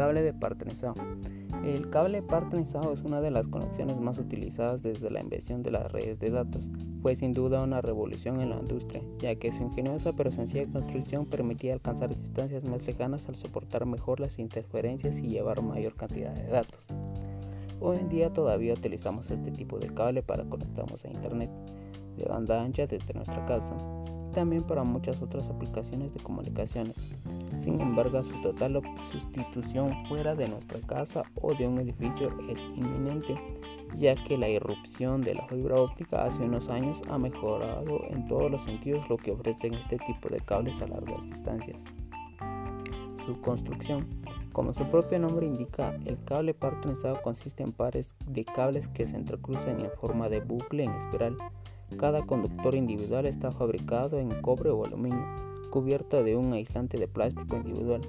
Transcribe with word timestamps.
Cable 0.00 0.22
de 0.22 0.32
par 0.32 0.56
El 1.62 1.90
cable 1.90 2.22
par 2.22 2.48
es 2.54 3.02
una 3.02 3.20
de 3.20 3.30
las 3.30 3.48
conexiones 3.48 4.00
más 4.00 4.16
utilizadas 4.16 4.82
desde 4.82 5.10
la 5.10 5.20
invención 5.20 5.62
de 5.62 5.72
las 5.72 5.92
redes 5.92 6.18
de 6.18 6.30
datos. 6.30 6.64
Fue 7.02 7.14
sin 7.14 7.34
duda 7.34 7.62
una 7.62 7.82
revolución 7.82 8.40
en 8.40 8.48
la 8.48 8.56
industria, 8.56 9.02
ya 9.18 9.34
que 9.34 9.52
su 9.52 9.62
ingeniosa 9.62 10.14
pero 10.14 10.32
sencilla 10.32 10.64
construcción 10.72 11.26
permitía 11.26 11.74
alcanzar 11.74 12.16
distancias 12.16 12.64
más 12.64 12.86
lejanas 12.86 13.28
al 13.28 13.36
soportar 13.36 13.84
mejor 13.84 14.20
las 14.20 14.38
interferencias 14.38 15.18
y 15.18 15.28
llevar 15.28 15.60
mayor 15.60 15.94
cantidad 15.96 16.32
de 16.32 16.46
datos. 16.46 16.86
Hoy 17.78 17.98
en 17.98 18.08
día 18.08 18.32
todavía 18.32 18.72
utilizamos 18.72 19.30
este 19.30 19.50
tipo 19.50 19.78
de 19.78 19.92
cable 19.92 20.22
para 20.22 20.44
conectarnos 20.44 21.04
a 21.04 21.10
Internet 21.10 21.50
de 22.16 22.24
banda 22.24 22.62
ancha 22.62 22.86
desde 22.86 23.12
nuestra 23.12 23.44
casa, 23.44 23.76
también 24.32 24.62
para 24.62 24.82
muchas 24.82 25.20
otras 25.20 25.50
aplicaciones 25.50 26.14
de 26.14 26.20
comunicaciones. 26.20 26.96
Sin 27.60 27.78
embargo, 27.78 28.24
su 28.24 28.40
total 28.40 28.80
sustitución 29.04 30.06
fuera 30.08 30.34
de 30.34 30.48
nuestra 30.48 30.80
casa 30.80 31.24
o 31.42 31.52
de 31.54 31.68
un 31.68 31.78
edificio 31.78 32.32
es 32.48 32.64
inminente, 32.74 33.38
ya 33.98 34.14
que 34.14 34.38
la 34.38 34.48
irrupción 34.48 35.20
de 35.20 35.34
la 35.34 35.46
fibra 35.46 35.78
óptica 35.78 36.24
hace 36.24 36.42
unos 36.42 36.70
años 36.70 37.02
ha 37.10 37.18
mejorado 37.18 38.00
en 38.08 38.26
todos 38.28 38.50
los 38.50 38.64
sentidos 38.64 39.06
lo 39.10 39.18
que 39.18 39.32
ofrecen 39.32 39.74
este 39.74 39.98
tipo 39.98 40.30
de 40.30 40.40
cables 40.40 40.80
a 40.80 40.86
largas 40.86 41.26
distancias. 41.28 41.84
Su 43.26 43.38
construcción. 43.42 44.06
Como 44.54 44.72
su 44.72 44.84
propio 44.84 45.18
nombre 45.18 45.46
indica, 45.46 45.94
el 46.06 46.16
cable 46.24 46.54
partronizado 46.54 47.20
consiste 47.20 47.62
en 47.62 47.72
pares 47.72 48.16
de 48.26 48.46
cables 48.46 48.88
que 48.88 49.06
se 49.06 49.16
entrecruzan 49.16 49.80
en 49.80 49.90
forma 50.00 50.30
de 50.30 50.40
bucle 50.40 50.84
en 50.84 50.92
espiral. 50.92 51.36
Cada 51.98 52.24
conductor 52.24 52.74
individual 52.74 53.26
está 53.26 53.52
fabricado 53.52 54.18
en 54.18 54.30
cobre 54.40 54.70
o 54.70 54.86
aluminio 54.86 55.50
cubierta 55.70 56.22
de 56.22 56.36
un 56.36 56.52
aislante 56.52 56.98
de 56.98 57.08
plástico 57.08 57.56
individual. 57.56 58.02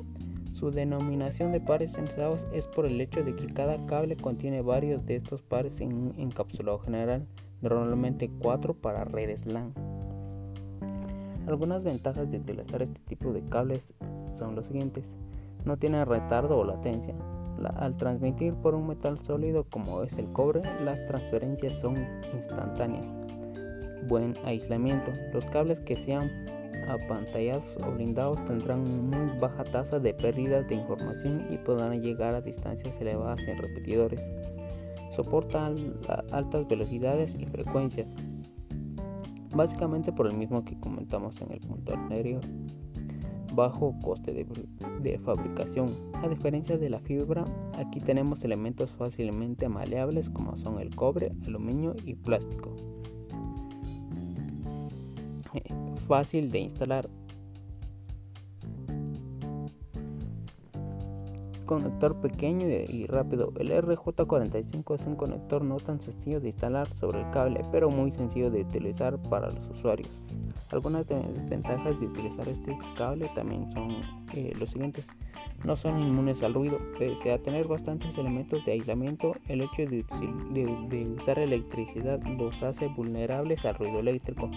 Su 0.51 0.69
denominación 0.69 1.51
de 1.53 1.61
pares 1.61 1.97
enlazados 1.97 2.45
es 2.53 2.67
por 2.67 2.85
el 2.85 2.99
hecho 2.99 3.23
de 3.23 3.35
que 3.35 3.47
cada 3.47 3.85
cable 3.85 4.17
contiene 4.17 4.61
varios 4.61 5.05
de 5.05 5.15
estos 5.15 5.41
pares 5.41 5.79
en 5.79 5.93
un 5.93 6.13
encapsulado 6.17 6.79
general, 6.79 7.25
normalmente 7.61 8.29
cuatro 8.41 8.73
para 8.73 9.05
redes 9.05 9.45
LAN. 9.45 9.73
Algunas 11.47 11.83
ventajas 11.83 12.29
de 12.29 12.37
utilizar 12.37 12.81
este 12.81 12.99
tipo 13.01 13.31
de 13.33 13.41
cables 13.49 13.93
son 14.37 14.55
los 14.55 14.67
siguientes. 14.67 15.17
No 15.65 15.77
tiene 15.77 16.05
retardo 16.05 16.57
o 16.57 16.63
latencia. 16.63 17.15
al 17.75 17.95
transmitir 17.95 18.55
por 18.55 18.73
un 18.73 18.87
metal 18.87 19.19
sólido 19.19 19.65
como 19.69 20.01
es 20.01 20.17
el 20.17 20.31
cobre, 20.33 20.61
las 20.83 21.05
transferencias 21.05 21.79
son 21.79 21.95
instantáneas. 22.33 23.15
Buen 24.07 24.33
aislamiento. 24.45 25.11
Los 25.31 25.45
cables 25.45 25.79
que 25.79 25.95
sean 25.95 26.31
apantallados 26.87 27.77
o 27.77 27.91
blindados 27.91 28.43
tendrán 28.45 29.09
muy 29.09 29.39
baja 29.39 29.63
tasa 29.63 29.99
de 29.99 30.13
pérdidas 30.13 30.67
de 30.67 30.75
información 30.75 31.47
y 31.49 31.57
podrán 31.57 32.01
llegar 32.01 32.35
a 32.35 32.41
distancias 32.41 32.99
elevadas 33.01 33.47
en 33.47 33.57
repetidores. 33.57 34.21
Soporta 35.11 35.73
altas 36.31 36.67
velocidades 36.67 37.35
y 37.35 37.45
frecuencias, 37.45 38.07
básicamente 39.53 40.11
por 40.11 40.27
el 40.27 40.33
mismo 40.35 40.63
que 40.63 40.79
comentamos 40.79 41.41
en 41.41 41.51
el 41.51 41.59
punto 41.59 41.93
anterior. 41.93 42.41
Bajo 43.53 43.93
coste 44.01 44.31
de, 44.31 44.47
de 45.01 45.19
fabricación. 45.19 45.89
A 46.23 46.29
diferencia 46.29 46.77
de 46.77 46.89
la 46.89 47.01
fibra, 47.01 47.43
aquí 47.77 47.99
tenemos 47.99 48.45
elementos 48.45 48.91
fácilmente 48.91 49.67
maleables 49.67 50.29
como 50.29 50.55
son 50.55 50.79
el 50.79 50.95
cobre, 50.95 51.33
aluminio 51.45 51.93
y 52.05 52.15
plástico 52.15 52.73
fácil 56.07 56.51
de 56.51 56.59
instalar. 56.59 57.09
Conector 61.65 62.19
pequeño 62.19 62.67
y 62.67 63.05
rápido. 63.07 63.53
El 63.57 63.71
RJ45 63.71 64.93
es 64.93 65.05
un 65.05 65.15
conector 65.15 65.63
no 65.63 65.77
tan 65.77 66.01
sencillo 66.01 66.41
de 66.41 66.47
instalar 66.47 66.91
sobre 66.91 67.21
el 67.21 67.29
cable, 67.29 67.63
pero 67.71 67.89
muy 67.89 68.11
sencillo 68.11 68.51
de 68.51 68.63
utilizar 68.63 69.17
para 69.29 69.49
los 69.49 69.69
usuarios. 69.69 70.27
Algunas 70.71 71.07
desventajas 71.07 71.97
de 72.01 72.07
utilizar 72.07 72.49
este 72.49 72.77
cable 72.97 73.31
también 73.35 73.71
son 73.71 73.89
eh, 74.33 74.53
los 74.59 74.71
siguientes. 74.71 75.07
No 75.63 75.77
son 75.77 76.01
inmunes 76.01 76.43
al 76.43 76.55
ruido, 76.55 76.77
pese 76.99 77.31
a 77.31 77.41
tener 77.41 77.67
bastantes 77.67 78.17
elementos 78.17 78.65
de 78.65 78.73
aislamiento, 78.73 79.35
el 79.47 79.61
hecho 79.61 79.83
de 79.85 81.15
usar 81.17 81.39
electricidad 81.39 82.21
los 82.37 82.61
hace 82.63 82.87
vulnerables 82.87 83.63
al 83.63 83.75
ruido 83.75 83.99
eléctrico. 83.99 84.49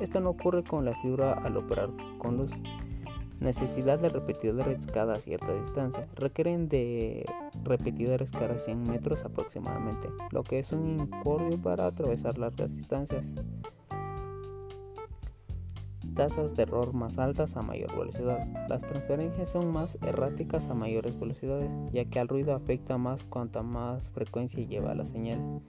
Esto 0.00 0.20
no 0.20 0.30
ocurre 0.30 0.62
con 0.62 0.84
la 0.84 0.94
fibra 1.00 1.32
al 1.32 1.56
operar 1.56 1.90
con 2.18 2.36
luz. 2.36 2.52
Necesidad 3.40 3.98
de 3.98 4.10
repetidores 4.10 4.86
cada 4.86 5.18
cierta 5.20 5.54
distancia. 5.54 6.06
Requieren 6.16 6.68
de 6.68 7.24
repetidores 7.64 8.30
cada 8.30 8.58
100 8.58 8.82
metros 8.82 9.24
aproximadamente, 9.24 10.08
lo 10.30 10.42
que 10.42 10.58
es 10.58 10.72
un 10.72 10.86
incordio 10.86 11.60
para 11.60 11.86
atravesar 11.86 12.36
largas 12.36 12.76
distancias. 12.76 13.36
Tasas 16.14 16.56
de 16.56 16.62
error 16.62 16.94
más 16.94 17.18
altas 17.18 17.56
a 17.56 17.62
mayor 17.62 17.94
velocidad. 17.96 18.46
Las 18.68 18.86
transferencias 18.86 19.50
son 19.50 19.70
más 19.70 19.98
erráticas 20.02 20.68
a 20.68 20.74
mayores 20.74 21.18
velocidades, 21.18 21.72
ya 21.92 22.04
que 22.06 22.18
al 22.18 22.28
ruido 22.28 22.54
afecta 22.54 22.96
más 22.96 23.24
cuanta 23.24 23.62
más 23.62 24.10
frecuencia 24.10 24.64
lleva 24.64 24.94
la 24.94 25.04
señal 25.04 25.60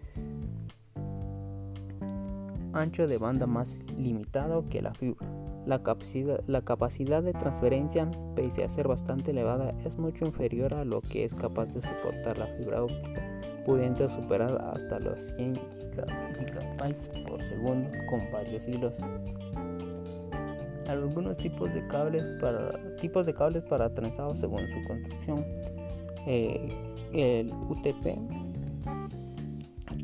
ancho 2.77 3.07
de 3.07 3.17
banda 3.17 3.45
más 3.45 3.83
limitado 3.97 4.67
que 4.69 4.81
la 4.81 4.93
fibra. 4.93 5.27
La 5.65 5.83
capacidad, 5.83 6.39
la 6.47 6.61
capacidad 6.61 7.21
de 7.21 7.33
transferencia, 7.33 8.09
pese 8.35 8.63
a 8.63 8.69
ser 8.69 8.87
bastante 8.87 9.31
elevada, 9.31 9.73
es 9.83 9.97
mucho 9.97 10.25
inferior 10.25 10.73
a 10.73 10.85
lo 10.85 11.01
que 11.01 11.25
es 11.25 11.33
capaz 11.33 11.73
de 11.73 11.81
soportar 11.81 12.37
la 12.37 12.47
fibra 12.47 12.83
óptica, 12.83 13.21
pudiendo 13.65 14.07
superar 14.07 14.57
hasta 14.73 14.99
los 14.99 15.33
100 15.35 15.53
GB 15.53 17.27
por 17.27 17.43
segundo 17.43 17.89
con 18.09 18.21
varios 18.31 18.65
hilos. 18.67 19.01
Algunos 20.87 21.35
tipos 21.35 21.73
de 21.73 21.85
cables 21.87 22.23
para 22.39 22.95
tipos 22.95 23.25
de 23.25 23.33
cables 23.33 23.63
para 23.63 23.89
según 24.35 24.65
su 24.67 24.83
construcción. 24.87 25.45
Eh, 26.25 26.71
el 27.13 27.51
UTP 27.69 28.17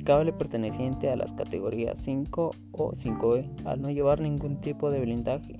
cable 0.03 0.33
perteneciente 0.33 1.09
a 1.09 1.15
las 1.15 1.33
categorías 1.33 1.99
5 1.99 2.51
o 2.71 2.91
5E 2.91 3.65
al 3.65 3.81
no 3.81 3.89
llevar 3.89 4.21
ningún 4.21 4.61
tipo 4.61 4.91
de 4.91 5.01
blindaje. 5.01 5.59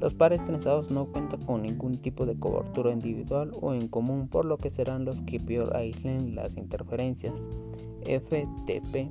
Los 0.00 0.14
pares 0.14 0.44
trenzados 0.44 0.90
no 0.90 1.06
cuentan 1.06 1.44
con 1.44 1.62
ningún 1.62 1.98
tipo 1.98 2.26
de 2.26 2.38
cobertura 2.38 2.92
individual 2.92 3.52
o 3.60 3.74
en 3.74 3.88
común, 3.88 4.28
por 4.28 4.44
lo 4.44 4.58
que 4.58 4.70
serán 4.70 5.04
los 5.04 5.22
que 5.22 5.40
peor 5.40 5.76
aíslen 5.76 6.34
las 6.34 6.56
interferencias. 6.56 7.48
FTP. 8.02 9.08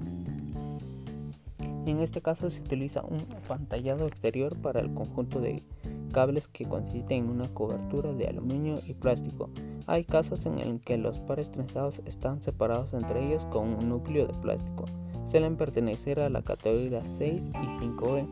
En 1.85 1.99
este 1.99 2.19
caso 2.19 2.49
se 2.49 2.61
utiliza 2.61 3.01
un 3.03 3.25
pantallado 3.47 4.07
exterior 4.07 4.57
para 4.57 4.81
el 4.81 4.93
conjunto 4.93 5.39
de 5.39 5.63
cables 6.11 6.47
que 6.47 6.65
consiste 6.65 7.15
en 7.15 7.29
una 7.29 7.47
cobertura 7.53 8.11
de 8.11 8.27
aluminio 8.27 8.79
y 8.85 8.93
plástico. 8.93 9.49
Hay 9.89 10.03
casos 10.03 10.45
en 10.45 10.59
el 10.59 10.81
que 10.81 10.97
los 10.97 11.21
pares 11.21 11.49
trenzados 11.49 12.01
están 12.05 12.41
separados 12.41 12.93
entre 12.93 13.25
ellos 13.25 13.45
con 13.45 13.73
un 13.73 13.87
núcleo 13.87 14.27
de 14.27 14.33
plástico. 14.33 14.83
Suelen 15.23 15.55
pertenecer 15.55 16.19
a 16.19 16.29
la 16.29 16.41
categoría 16.41 17.05
6 17.05 17.51
y 17.53 17.67
5E 17.67 18.27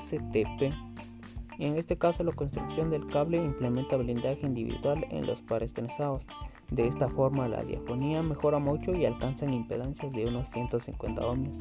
STP. 0.00 0.74
En 1.60 1.78
este 1.78 1.96
caso 1.96 2.24
la 2.24 2.32
construcción 2.32 2.90
del 2.90 3.06
cable 3.06 3.36
implementa 3.36 3.96
blindaje 3.96 4.44
individual 4.44 5.06
en 5.10 5.24
los 5.24 5.40
pares 5.40 5.72
trenzados. 5.72 6.26
De 6.72 6.88
esta 6.88 7.08
forma 7.08 7.46
la 7.46 7.62
diafonía 7.62 8.22
mejora 8.24 8.58
mucho 8.58 8.92
y 8.92 9.04
alcanzan 9.04 9.54
impedancias 9.54 10.12
de 10.12 10.26
unos 10.26 10.48
150 10.48 11.24
ohmios. 11.24 11.56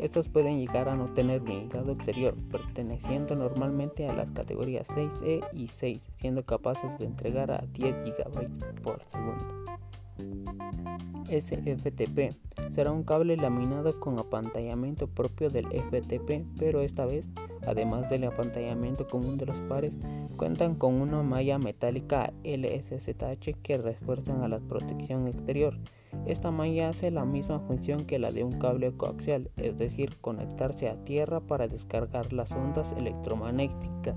Estos 0.00 0.28
pueden 0.28 0.58
llegar 0.58 0.88
a 0.88 0.96
no 0.96 1.12
tener 1.12 1.40
blindado 1.40 1.92
exterior, 1.92 2.34
perteneciendo 2.50 3.36
normalmente 3.36 4.08
a 4.08 4.14
las 4.14 4.30
categorías 4.30 4.88
6E 4.88 5.46
y 5.52 5.68
6, 5.68 6.10
siendo 6.14 6.42
capaces 6.46 6.98
de 6.98 7.04
entregar 7.04 7.50
a 7.50 7.66
10 7.74 8.04
GB 8.04 8.80
por 8.82 9.02
segundo. 9.02 9.60
SFTP 11.28 12.34
será 12.70 12.92
un 12.92 13.04
cable 13.04 13.36
laminado 13.36 14.00
con 14.00 14.18
apantallamiento 14.18 15.06
propio 15.06 15.50
del 15.50 15.66
FTP, 15.66 16.46
pero 16.58 16.80
esta 16.80 17.04
vez, 17.04 17.30
además 17.66 18.08
del 18.08 18.24
apantallamiento 18.24 19.06
común 19.06 19.36
de 19.36 19.46
los 19.46 19.60
pares, 19.62 19.98
cuentan 20.36 20.76
con 20.76 20.94
una 20.94 21.22
malla 21.22 21.58
metálica 21.58 22.32
LSZH 22.42 23.54
que 23.62 23.76
refuerzan 23.76 24.42
a 24.42 24.48
la 24.48 24.60
protección 24.60 25.28
exterior 25.28 25.78
esta 26.26 26.50
malla 26.50 26.90
hace 26.90 27.10
la 27.10 27.24
misma 27.24 27.60
función 27.60 28.04
que 28.04 28.18
la 28.18 28.30
de 28.30 28.44
un 28.44 28.52
cable 28.52 28.92
coaxial, 28.92 29.50
es 29.56 29.78
decir, 29.78 30.16
conectarse 30.20 30.88
a 30.88 31.02
tierra 31.04 31.40
para 31.40 31.66
descargar 31.66 32.32
las 32.32 32.52
ondas 32.52 32.92
electromagnéticas. 32.92 34.16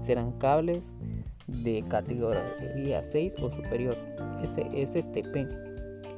Serán 0.00 0.32
cables 0.32 0.94
de 1.46 1.84
categoría 1.88 3.02
6 3.02 3.36
o 3.42 3.50
superior, 3.50 3.96
SSTP. 4.44 5.48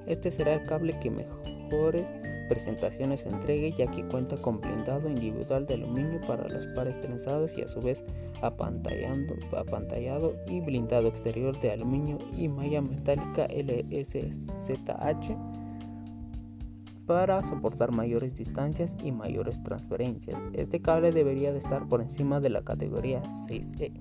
Este 0.07 0.31
será 0.31 0.55
el 0.55 0.65
cable 0.67 0.99
que 1.01 1.11
mejores 1.11 2.09
presentaciones 2.49 3.27
entregue 3.27 3.73
ya 3.73 3.87
que 3.87 4.05
cuenta 4.05 4.37
con 4.37 4.61
blindado 4.61 5.09
individual 5.09 5.67
de 5.67 5.75
aluminio 5.75 6.21
para 6.27 6.49
los 6.49 6.67
pares 6.69 7.01
trenzados 7.01 7.57
y 7.59 7.63
a 7.63 7.69
su 7.69 7.81
vez 7.81 8.05
apantallado 8.43 10.35
y 10.47 10.61
blindado 10.61 11.09
exterior 11.09 11.59
de 11.61 11.73
aluminio 11.73 12.19
y 12.37 12.49
malla 12.49 12.81
metálica 12.81 13.47
LSZH 13.49 15.37
para 17.07 17.45
soportar 17.45 17.93
mayores 17.93 18.35
distancias 18.35 18.97
y 19.03 19.13
mayores 19.13 19.63
transferencias. 19.63 20.43
Este 20.55 20.81
cable 20.81 21.13
debería 21.13 21.53
de 21.53 21.59
estar 21.59 21.87
por 21.87 22.01
encima 22.01 22.41
de 22.41 22.51
la 22.51 22.63
categoría 22.63 23.23
6E. 23.49 23.93